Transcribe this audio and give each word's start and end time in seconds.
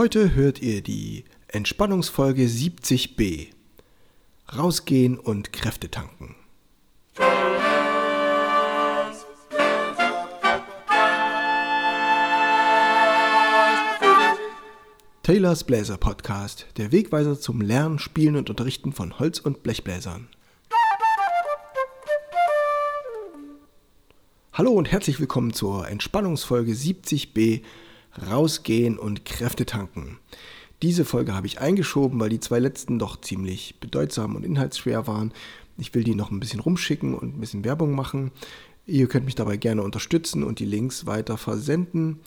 Heute 0.00 0.36
hört 0.36 0.62
ihr 0.62 0.80
die 0.80 1.24
Entspannungsfolge 1.48 2.44
70b. 2.44 3.48
Rausgehen 4.56 5.18
und 5.18 5.52
Kräfte 5.52 5.90
tanken. 5.90 6.36
Taylors 15.24 15.64
Bläser 15.64 15.96
Podcast, 15.96 16.68
der 16.76 16.92
Wegweiser 16.92 17.40
zum 17.40 17.60
Lernen, 17.60 17.98
Spielen 17.98 18.36
und 18.36 18.50
Unterrichten 18.50 18.92
von 18.92 19.18
Holz- 19.18 19.40
und 19.40 19.64
Blechbläsern. 19.64 20.28
Hallo 24.52 24.70
und 24.70 24.92
herzlich 24.92 25.18
willkommen 25.18 25.52
zur 25.52 25.88
Entspannungsfolge 25.88 26.70
70b 26.70 27.62
Rausgehen 28.20 28.98
und 28.98 29.24
Kräfte 29.24 29.66
tanken. 29.66 30.18
Diese 30.82 31.04
Folge 31.04 31.34
habe 31.34 31.46
ich 31.46 31.60
eingeschoben, 31.60 32.20
weil 32.20 32.28
die 32.28 32.40
zwei 32.40 32.60
letzten 32.60 32.98
doch 32.98 33.20
ziemlich 33.20 33.80
bedeutsam 33.80 34.36
und 34.36 34.44
inhaltsschwer 34.44 35.06
waren. 35.06 35.32
Ich 35.76 35.94
will 35.94 36.04
die 36.04 36.14
noch 36.14 36.30
ein 36.30 36.40
bisschen 36.40 36.60
rumschicken 36.60 37.14
und 37.14 37.36
ein 37.36 37.40
bisschen 37.40 37.64
Werbung 37.64 37.94
machen. 37.94 38.30
Ihr 38.86 39.08
könnt 39.08 39.26
mich 39.26 39.34
dabei 39.34 39.56
gerne 39.56 39.82
unterstützen 39.82 40.44
und 40.44 40.60
die 40.60 40.64
Links 40.64 41.06
weiter 41.06 41.36
versenden. 41.36 42.20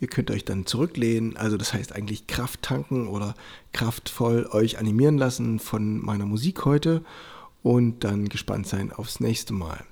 Ihr 0.00 0.08
könnt 0.08 0.30
euch 0.30 0.44
dann 0.44 0.66
zurücklehnen, 0.66 1.36
also 1.36 1.56
das 1.56 1.72
heißt 1.72 1.94
eigentlich 1.94 2.26
Kraft 2.26 2.62
tanken 2.62 3.08
oder 3.08 3.34
kraftvoll 3.72 4.46
euch 4.52 4.78
animieren 4.78 5.16
lassen 5.16 5.58
von 5.58 6.04
meiner 6.04 6.26
Musik 6.26 6.64
heute 6.64 7.02
und 7.62 8.04
dann 8.04 8.28
gespannt 8.28 8.66
sein 8.66 8.92
aufs 8.92 9.20
nächste 9.20 9.54
Mal. 9.54 9.84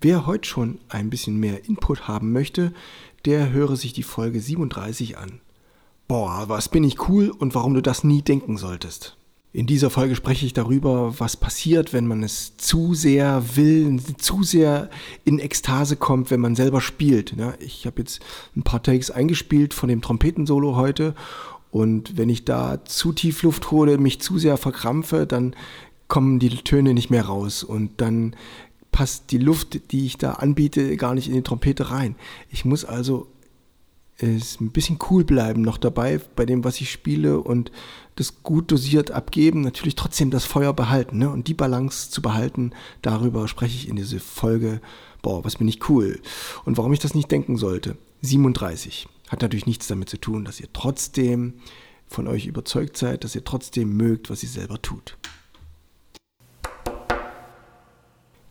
Wer 0.00 0.26
heute 0.26 0.48
schon 0.48 0.78
ein 0.88 1.10
bisschen 1.10 1.40
mehr 1.40 1.64
Input 1.68 2.06
haben 2.06 2.32
möchte, 2.32 2.72
der 3.24 3.50
höre 3.50 3.74
sich 3.74 3.92
die 3.92 4.04
Folge 4.04 4.40
37 4.40 5.18
an. 5.18 5.40
Boah, 6.06 6.44
was 6.46 6.68
bin 6.68 6.84
ich 6.84 7.08
cool 7.08 7.30
und 7.30 7.56
warum 7.56 7.74
du 7.74 7.82
das 7.82 8.04
nie 8.04 8.22
denken 8.22 8.56
solltest. 8.56 9.16
In 9.52 9.66
dieser 9.66 9.90
Folge 9.90 10.14
spreche 10.14 10.46
ich 10.46 10.52
darüber, 10.52 11.18
was 11.18 11.36
passiert, 11.36 11.92
wenn 11.92 12.06
man 12.06 12.22
es 12.22 12.56
zu 12.58 12.94
sehr 12.94 13.56
will, 13.56 13.98
zu 14.18 14.44
sehr 14.44 14.88
in 15.24 15.40
Ekstase 15.40 15.96
kommt, 15.96 16.30
wenn 16.30 16.40
man 16.40 16.54
selber 16.54 16.80
spielt. 16.80 17.34
Ja, 17.36 17.54
ich 17.58 17.84
habe 17.84 18.00
jetzt 18.00 18.20
ein 18.54 18.62
paar 18.62 18.82
Takes 18.82 19.10
eingespielt 19.10 19.74
von 19.74 19.88
dem 19.88 20.00
Trompetensolo 20.00 20.76
heute 20.76 21.16
und 21.72 22.16
wenn 22.16 22.28
ich 22.28 22.44
da 22.44 22.84
zu 22.84 23.12
tief 23.12 23.42
Luft 23.42 23.72
hole, 23.72 23.98
mich 23.98 24.20
zu 24.20 24.38
sehr 24.38 24.58
verkrampfe, 24.58 25.26
dann 25.26 25.56
kommen 26.08 26.38
die 26.38 26.48
Töne 26.48 26.94
nicht 26.94 27.10
mehr 27.10 27.26
raus 27.26 27.62
und 27.62 28.00
dann 28.00 28.34
passt 28.92 29.30
die 29.30 29.38
Luft, 29.38 29.92
die 29.92 30.06
ich 30.06 30.18
da 30.18 30.32
anbiete, 30.34 30.96
gar 30.96 31.14
nicht 31.14 31.28
in 31.28 31.34
die 31.34 31.42
Trompete 31.42 31.90
rein. 31.90 32.16
Ich 32.50 32.64
muss 32.64 32.84
also 32.84 33.28
ist 34.20 34.60
ein 34.60 34.70
bisschen 34.70 34.98
cool 35.10 35.24
bleiben 35.24 35.62
noch 35.62 35.78
dabei 35.78 36.20
bei 36.34 36.44
dem, 36.44 36.64
was 36.64 36.80
ich 36.80 36.90
spiele 36.90 37.40
und 37.40 37.70
das 38.16 38.42
gut 38.42 38.72
dosiert 38.72 39.12
abgeben, 39.12 39.60
natürlich 39.60 39.94
trotzdem 39.94 40.30
das 40.30 40.44
Feuer 40.44 40.72
behalten 40.72 41.18
ne? 41.18 41.30
und 41.30 41.46
die 41.46 41.54
Balance 41.54 42.10
zu 42.10 42.20
behalten, 42.20 42.72
darüber 43.00 43.46
spreche 43.46 43.76
ich 43.76 43.88
in 43.88 43.94
dieser 43.94 44.18
Folge, 44.18 44.80
boah, 45.22 45.44
was 45.44 45.56
bin 45.56 45.68
ich 45.68 45.88
cool 45.88 46.20
und 46.64 46.78
warum 46.78 46.92
ich 46.92 46.98
das 46.98 47.14
nicht 47.14 47.30
denken 47.30 47.56
sollte. 47.56 47.96
37 48.22 49.06
hat 49.28 49.42
natürlich 49.42 49.66
nichts 49.66 49.86
damit 49.86 50.08
zu 50.08 50.18
tun, 50.18 50.44
dass 50.44 50.58
ihr 50.58 50.68
trotzdem 50.72 51.54
von 52.08 52.26
euch 52.26 52.46
überzeugt 52.46 52.96
seid, 52.96 53.22
dass 53.22 53.34
ihr 53.34 53.44
trotzdem 53.44 53.96
mögt, 53.96 54.30
was 54.30 54.42
ihr 54.42 54.48
selber 54.48 54.80
tut. 54.82 55.17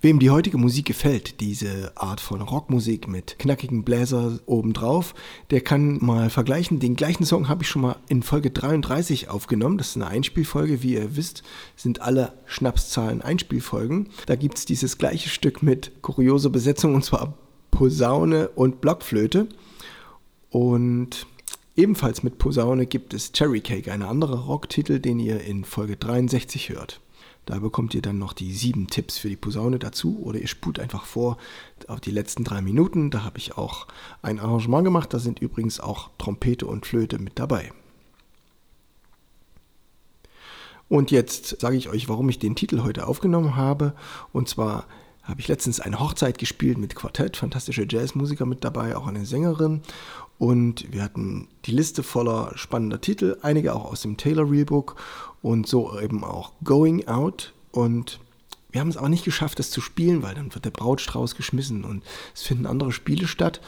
Wem 0.07 0.19
die 0.19 0.29
heutige 0.29 0.57
Musik 0.57 0.85
gefällt, 0.85 1.41
diese 1.41 1.91
Art 1.97 2.21
von 2.21 2.39
Rockmusik 2.39 3.09
mit 3.09 3.37
knackigen 3.39 3.83
Bläser 3.83 4.39
obendrauf, 4.45 5.13
der 5.49 5.59
kann 5.59 5.97
mal 5.99 6.29
vergleichen. 6.29 6.79
Den 6.79 6.95
gleichen 6.95 7.25
Song 7.25 7.49
habe 7.49 7.63
ich 7.63 7.69
schon 7.69 7.81
mal 7.81 7.97
in 8.07 8.23
Folge 8.23 8.49
33 8.49 9.27
aufgenommen. 9.27 9.77
Das 9.77 9.89
ist 9.89 9.95
eine 9.97 10.07
Einspielfolge. 10.07 10.81
Wie 10.81 10.93
ihr 10.93 11.17
wisst, 11.17 11.43
sind 11.75 12.01
alle 12.01 12.31
Schnapszahlen 12.45 13.21
Einspielfolgen. 13.21 14.07
Da 14.27 14.37
gibt 14.37 14.57
es 14.57 14.65
dieses 14.65 14.97
gleiche 14.97 15.27
Stück 15.27 15.61
mit 15.61 16.01
kurioser 16.01 16.51
Besetzung 16.51 16.95
und 16.95 17.03
zwar 17.03 17.33
Posaune 17.71 18.47
und 18.47 18.79
Blockflöte. 18.79 19.49
Und 20.51 21.27
ebenfalls 21.75 22.23
mit 22.23 22.37
Posaune 22.37 22.85
gibt 22.85 23.13
es 23.13 23.33
Cherry 23.33 23.59
Cake, 23.59 23.91
ein 23.91 24.03
anderer 24.03 24.45
Rocktitel, 24.45 25.01
den 25.01 25.19
ihr 25.19 25.41
in 25.41 25.65
Folge 25.65 25.97
63 25.97 26.69
hört. 26.69 27.01
Da 27.47 27.59
bekommt 27.59 27.95
ihr 27.95 28.01
dann 28.01 28.17
noch 28.19 28.33
die 28.33 28.53
sieben 28.53 28.87
Tipps 28.87 29.17
für 29.17 29.29
die 29.29 29.37
Posaune 29.37 29.79
dazu 29.79 30.19
oder 30.21 30.37
ihr 30.37 30.49
spult 30.49 30.79
einfach 30.79 31.05
vor 31.05 31.37
auf 31.87 32.01
die 32.01 32.11
letzten 32.11 32.43
drei 32.43 32.61
Minuten. 32.61 33.09
Da 33.09 33.23
habe 33.23 33.37
ich 33.37 33.57
auch 33.57 33.87
ein 34.21 34.39
Arrangement 34.39 34.83
gemacht. 34.83 35.13
Da 35.13 35.19
sind 35.19 35.39
übrigens 35.39 35.79
auch 35.79 36.09
Trompete 36.17 36.67
und 36.67 36.85
Flöte 36.85 37.19
mit 37.19 37.39
dabei. 37.39 37.71
Und 40.89 41.09
jetzt 41.09 41.61
sage 41.61 41.77
ich 41.77 41.87
euch, 41.87 42.09
warum 42.09 42.27
ich 42.27 42.37
den 42.37 42.55
Titel 42.55 42.83
heute 42.83 43.07
aufgenommen 43.07 43.55
habe. 43.55 43.93
Und 44.33 44.49
zwar 44.49 44.85
habe 45.27 45.41
ich 45.41 45.47
letztens 45.47 45.79
eine 45.79 45.99
Hochzeit 45.99 46.37
gespielt 46.37 46.77
mit 46.77 46.95
Quartett, 46.95 47.35
fantastische 47.35 47.85
Jazzmusiker 47.87 48.45
mit 48.45 48.63
dabei, 48.63 48.95
auch 48.95 49.07
eine 49.07 49.25
Sängerin. 49.25 49.81
Und 50.39 50.91
wir 50.91 51.03
hatten 51.03 51.47
die 51.65 51.71
Liste 51.71 52.01
voller 52.03 52.51
spannender 52.55 53.01
Titel, 53.01 53.37
einige 53.41 53.75
auch 53.75 53.85
aus 53.85 54.01
dem 54.01 54.17
Taylor 54.17 54.49
Realbook 54.49 54.95
und 55.41 55.67
so 55.67 55.99
eben 55.99 56.23
auch 56.23 56.53
Going 56.63 57.07
Out. 57.07 57.53
Und 57.71 58.19
wir 58.71 58.81
haben 58.81 58.89
es 58.89 58.97
aber 58.97 59.09
nicht 59.09 59.25
geschafft, 59.25 59.59
das 59.59 59.71
zu 59.71 59.81
spielen, 59.81 60.23
weil 60.23 60.35
dann 60.35 60.53
wird 60.53 60.63
der 60.63 60.71
Brautstrauß 60.71 61.35
geschmissen 61.35 61.83
und 61.83 62.03
es 62.33 62.43
finden 62.43 62.65
andere 62.65 62.91
Spiele 62.91 63.27
statt. 63.27 63.59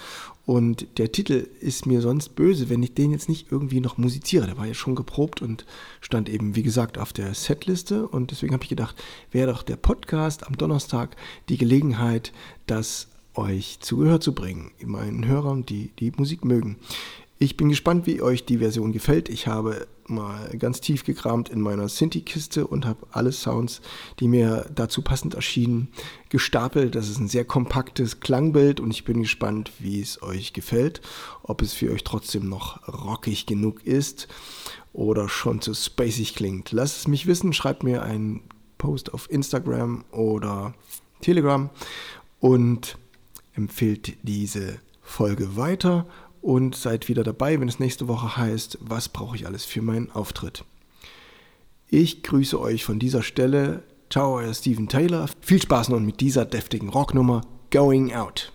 Und 0.49 0.97
der 0.97 1.11
Titel 1.11 1.47
ist 1.59 1.85
mir 1.85 2.01
sonst 2.01 2.29
böse, 2.29 2.69
wenn 2.69 2.81
ich 2.81 2.95
den 2.95 3.11
jetzt 3.11 3.29
nicht 3.29 3.51
irgendwie 3.51 3.81
noch 3.81 3.99
musiziere. 3.99 4.47
Der 4.47 4.57
war 4.57 4.65
ja 4.65 4.73
schon 4.73 4.95
geprobt 4.95 5.43
und 5.43 5.63
stand 6.01 6.27
eben, 6.27 6.55
wie 6.55 6.63
gesagt, 6.63 6.97
auf 6.97 7.13
der 7.13 7.35
Setliste. 7.35 8.07
Und 8.07 8.31
deswegen 8.31 8.53
habe 8.53 8.63
ich 8.63 8.69
gedacht, 8.69 8.95
wäre 9.31 9.51
doch 9.51 9.61
der 9.61 9.75
Podcast 9.75 10.47
am 10.47 10.57
Donnerstag 10.57 11.15
die 11.49 11.59
Gelegenheit, 11.59 12.33
das 12.65 13.09
euch 13.35 13.79
zu 13.81 13.97
Gehör 13.97 14.21
zu 14.21 14.33
bringen, 14.33 14.71
meinen 14.83 15.27
Hörern, 15.27 15.67
die 15.67 15.91
die 15.99 16.11
Musik 16.17 16.43
mögen. 16.43 16.77
Ich 17.41 17.55
bin 17.55 17.69
gespannt, 17.69 18.05
wie 18.05 18.21
euch 18.21 18.43
die 18.43 18.57
Version 18.57 18.91
gefällt. 18.91 19.29
Ich 19.29 19.47
habe 19.47 19.87
mal 20.07 20.49
ganz 20.57 20.81
tief 20.81 21.05
gekramt 21.05 21.47
in 21.47 21.61
meiner 21.61 21.87
Synthi-Kiste 21.87 22.67
und 22.67 22.85
habe 22.85 23.07
alle 23.11 23.31
Sounds, 23.31 23.79
die 24.19 24.27
mir 24.27 24.65
dazu 24.75 25.01
passend 25.01 25.35
erschienen, 25.35 25.87
gestapelt. 26.27 26.95
Das 26.95 27.07
ist 27.07 27.17
ein 27.17 27.29
sehr 27.29 27.45
kompaktes 27.45 28.19
Klangbild 28.19 28.81
und 28.81 28.91
ich 28.91 29.05
bin 29.05 29.21
gespannt, 29.21 29.71
wie 29.79 30.01
es 30.01 30.21
euch 30.21 30.51
gefällt. 30.51 30.99
Ob 31.41 31.61
es 31.61 31.71
für 31.71 31.93
euch 31.93 32.03
trotzdem 32.03 32.49
noch 32.49 32.85
rockig 32.89 33.45
genug 33.45 33.85
ist 33.85 34.27
oder 34.91 35.29
schon 35.29 35.61
zu 35.61 35.73
spacig 35.73 36.35
klingt. 36.35 36.73
Lasst 36.73 36.97
es 36.97 37.07
mich 37.07 37.25
wissen, 37.25 37.53
schreibt 37.53 37.83
mir 37.83 38.03
einen 38.03 38.41
Post 38.77 39.13
auf 39.13 39.31
Instagram 39.31 40.03
oder 40.11 40.73
Telegram 41.21 41.69
und 42.41 42.97
empfehlt 43.53 44.17
diese 44.23 44.79
Folge 45.01 45.55
weiter 45.55 46.05
und 46.41 46.75
seid 46.75 47.07
wieder 47.07 47.23
dabei, 47.23 47.59
wenn 47.59 47.67
es 47.67 47.79
nächste 47.79 48.07
Woche 48.07 48.37
heißt, 48.37 48.77
was 48.81 49.09
brauche 49.09 49.35
ich 49.35 49.45
alles 49.45 49.65
für 49.65 49.81
meinen 49.81 50.11
Auftritt. 50.11 50.63
Ich 51.87 52.23
grüße 52.23 52.59
euch 52.59 52.85
von 52.85 52.99
dieser 52.99 53.23
Stelle. 53.23 53.83
Ciao, 54.09 54.35
euer 54.35 54.53
Steven 54.53 54.87
Taylor. 54.87 55.27
Viel 55.41 55.61
Spaß 55.61 55.89
nun 55.89 56.05
mit 56.05 56.19
dieser 56.19 56.45
deftigen 56.45 56.89
Rocknummer 56.89 57.41
Going 57.71 58.13
Out. 58.13 58.51